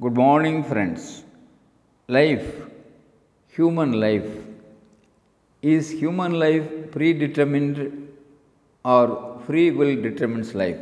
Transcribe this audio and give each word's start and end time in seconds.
Good 0.00 0.14
morning, 0.14 0.62
friends. 0.62 1.24
Life, 2.06 2.48
human 3.48 3.94
life. 4.00 4.28
Is 5.60 5.90
human 5.90 6.34
life 6.38 6.92
predetermined 6.92 7.80
or 8.84 9.40
free 9.44 9.72
will 9.72 10.00
determines 10.00 10.54
life? 10.54 10.78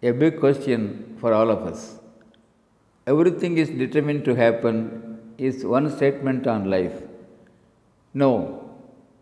A 0.00 0.12
big 0.12 0.38
question 0.38 1.16
for 1.20 1.32
all 1.32 1.50
of 1.50 1.66
us. 1.66 1.98
Everything 3.08 3.58
is 3.58 3.68
determined 3.68 4.24
to 4.26 4.36
happen 4.36 5.18
is 5.36 5.64
one 5.64 5.90
statement 5.96 6.46
on 6.46 6.70
life. 6.70 6.94
No, 8.22 8.70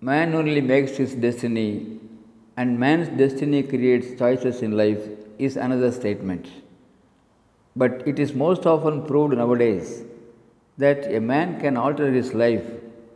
man 0.02 0.34
only 0.34 0.60
makes 0.60 0.98
his 0.98 1.14
destiny, 1.14 1.98
and 2.58 2.78
man's 2.78 3.08
destiny 3.08 3.62
creates 3.62 4.18
choices 4.18 4.60
in 4.60 4.76
life 4.76 5.00
is 5.38 5.56
another 5.56 5.90
statement. 5.90 6.46
But 7.74 8.06
it 8.06 8.18
is 8.18 8.34
most 8.34 8.66
often 8.66 9.06
proved 9.06 9.36
nowadays 9.36 10.04
that 10.78 11.10
a 11.12 11.20
man 11.20 11.60
can 11.60 11.76
alter 11.76 12.10
his 12.10 12.34
life 12.34 12.66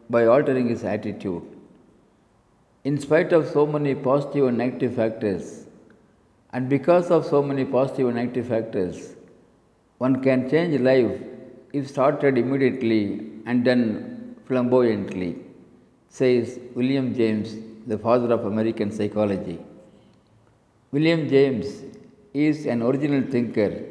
by 0.09 0.27
altering 0.27 0.69
his 0.69 0.85
attitude. 0.85 1.43
In 2.85 2.99
spite 2.99 3.33
of 3.33 3.49
so 3.49 3.67
many 3.67 3.95
positive 3.95 4.47
and 4.47 4.57
negative 4.57 4.95
factors, 4.95 5.67
and 6.53 6.69
because 6.69 7.11
of 7.11 7.27
so 7.27 7.43
many 7.43 7.65
positive 7.65 8.07
and 8.07 8.17
negative 8.17 8.47
factors, 8.47 9.15
one 9.99 10.23
can 10.23 10.49
change 10.49 10.81
life 10.81 11.21
if 11.73 11.89
started 11.89 12.39
immediately 12.39 13.31
and 13.45 13.65
done 13.65 14.37
flamboyantly, 14.47 15.37
says 16.09 16.59
William 16.75 17.15
James, 17.15 17.57
the 17.87 17.99
father 17.99 18.33
of 18.33 18.47
American 18.47 18.91
psychology. 18.91 19.59
William 20.93 21.29
James 21.29 21.83
is 22.33 22.67
an 22.67 22.83
original 22.83 23.23
thinker 23.31 23.83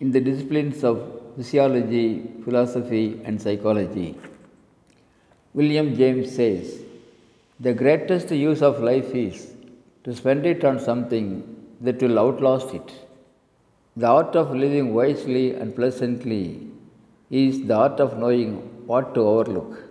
in 0.00 0.12
the 0.12 0.20
disciplines 0.20 0.84
of 0.84 0.96
physiology, 1.36 2.30
philosophy, 2.44 3.20
and 3.24 3.40
psychology. 3.40 4.16
William 5.54 5.96
James 5.96 6.34
says, 6.34 6.80
The 7.58 7.74
greatest 7.74 8.30
use 8.30 8.62
of 8.62 8.80
life 8.80 9.14
is 9.14 9.54
to 10.04 10.14
spend 10.14 10.46
it 10.46 10.64
on 10.64 10.78
something 10.78 11.28
that 11.80 12.00
will 12.02 12.18
outlast 12.18 12.74
it. 12.74 12.92
The 13.96 14.06
art 14.06 14.36
of 14.36 14.54
living 14.54 14.94
wisely 14.94 15.54
and 15.54 15.74
pleasantly 15.74 16.68
is 17.30 17.66
the 17.66 17.74
art 17.74 17.98
of 17.98 18.18
knowing 18.18 18.86
what 18.86 19.14
to 19.14 19.20
overlook. 19.20 19.82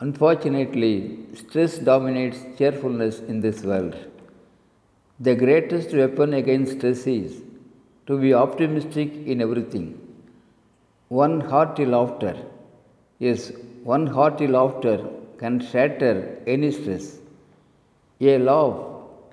Unfortunately, 0.00 1.18
stress 1.34 1.78
dominates 1.78 2.38
cheerfulness 2.58 3.20
in 3.20 3.40
this 3.40 3.62
world. 3.62 3.96
The 5.18 5.34
greatest 5.34 5.92
weapon 5.94 6.34
against 6.34 6.78
stress 6.78 7.06
is 7.06 7.42
to 8.08 8.18
be 8.24 8.32
optimistic 8.42 9.10
in 9.32 9.40
everything. 9.46 9.86
One 11.08 11.40
hearty 11.40 11.86
laughter, 11.86 12.34
yes, 13.18 13.52
one 13.84 14.06
hearty 14.06 14.46
laughter 14.46 14.98
can 15.38 15.60
shatter 15.60 16.14
any 16.46 16.70
stress. 16.70 17.18
A 18.20 18.38
laugh, 18.38 18.78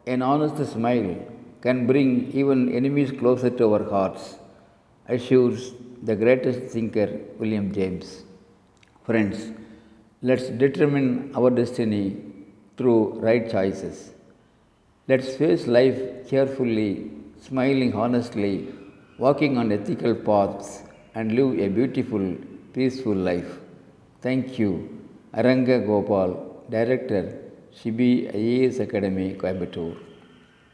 an 0.05 0.21
honest 0.21 0.57
smile 0.73 1.15
can 1.61 1.87
bring 1.87 2.31
even 2.33 2.71
enemies 2.79 3.11
closer 3.11 3.49
to 3.49 3.73
our 3.73 3.83
hearts, 3.89 4.37
assures 5.07 5.73
the 6.03 6.15
greatest 6.15 6.59
thinker 6.73 7.09
William 7.39 7.73
James. 7.73 8.23
Friends, 9.05 9.51
let's 10.21 10.49
determine 10.49 11.31
our 11.35 11.49
destiny 11.49 12.17
through 12.77 13.19
right 13.19 13.49
choices. 13.49 14.11
Let's 15.07 15.35
face 15.35 15.65
life 15.65 16.29
cheerfully, 16.29 17.11
smiling 17.41 17.93
honestly, 17.93 18.73
walking 19.17 19.57
on 19.57 19.71
ethical 19.71 20.15
paths, 20.15 20.83
and 21.13 21.31
live 21.33 21.59
a 21.59 21.67
beautiful, 21.69 22.35
peaceful 22.73 23.15
life. 23.15 23.59
Thank 24.21 24.59
you. 24.59 24.99
Aranga 25.33 25.85
Gopal, 25.85 26.65
Director, 26.69 27.41
Shibi 27.73 28.33
IAS 28.33 28.79
Academy, 28.79 29.35
Coimbatore. 29.35 29.97